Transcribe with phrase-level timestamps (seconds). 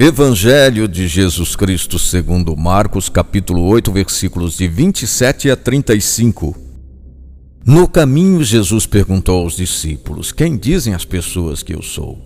[0.00, 6.56] Evangelho de Jesus Cristo segundo Marcos, capítulo 8, versículos de 27 a 35.
[7.66, 12.16] No caminho, Jesus perguntou aos discípulos: Quem dizem as pessoas que eu sou?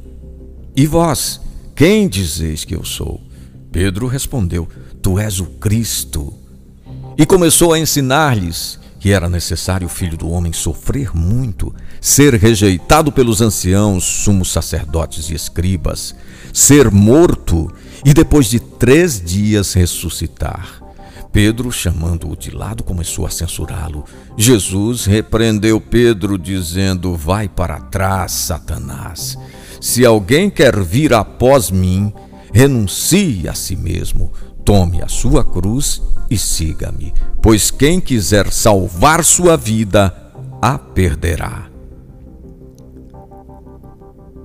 [0.76, 1.40] E vós,
[1.74, 3.22] quem dizeis que eu sou?
[3.72, 4.68] Pedro respondeu:
[5.00, 6.30] Tu és o Cristo.
[7.16, 13.10] E começou a ensinar-lhes que era necessário o filho do homem sofrer muito, ser rejeitado
[13.10, 16.14] pelos anciãos, sumos sacerdotes e escribas,
[16.52, 17.68] ser morto
[18.04, 20.80] e depois de três dias ressuscitar.
[21.32, 24.04] Pedro, chamando-o de lado, começou a censurá-lo.
[24.36, 29.36] Jesus repreendeu Pedro, dizendo: Vai para trás, Satanás.
[29.80, 32.12] Se alguém quer vir após mim,
[32.52, 34.32] renuncie a si mesmo,
[34.64, 40.14] tome a sua cruz e siga-me, pois quem quiser salvar sua vida,
[40.60, 41.72] a perderá.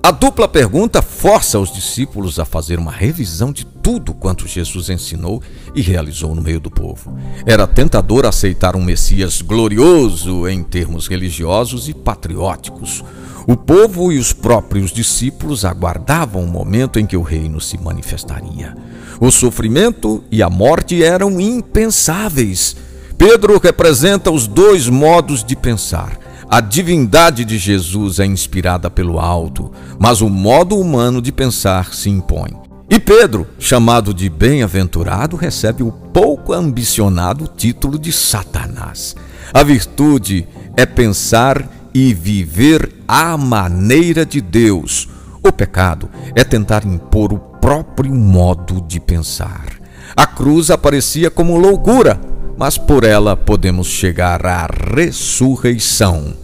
[0.02, 5.42] A dupla pergunta força os discípulos a fazer uma revisão de tudo quanto Jesus ensinou
[5.74, 7.18] e realizou no meio do povo.
[7.44, 13.04] Era tentador aceitar um Messias glorioso em termos religiosos e patrióticos.
[13.50, 18.76] O povo e os próprios discípulos aguardavam o momento em que o reino se manifestaria.
[19.18, 22.76] O sofrimento e a morte eram impensáveis.
[23.16, 26.18] Pedro representa os dois modos de pensar.
[26.46, 32.10] A divindade de Jesus é inspirada pelo alto, mas o modo humano de pensar se
[32.10, 32.50] impõe.
[32.90, 39.16] E Pedro, chamado de bem-aventurado, recebe o pouco ambicionado título de Satanás.
[39.54, 40.46] A virtude
[40.76, 45.08] é pensar e viver à maneira de Deus.
[45.42, 49.66] O pecado é tentar impor o próprio modo de pensar.
[50.16, 52.20] A cruz aparecia como loucura,
[52.56, 56.34] mas por ela podemos chegar à ressurreição.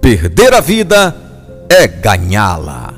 [0.00, 1.14] Perder a vida
[1.68, 2.89] é ganhá-la.